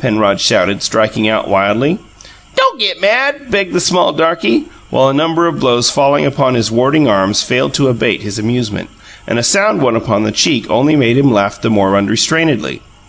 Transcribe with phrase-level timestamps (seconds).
[0.00, 1.98] Penrod shouted, striking out wildly.
[2.54, 6.70] "Don' git mad," begged the small darky, while a number of blows falling upon his
[6.70, 8.88] warding arms failed to abate his amusement,
[9.26, 12.82] and a sound one upon the cheek only made him laugh the more unrestrainedly.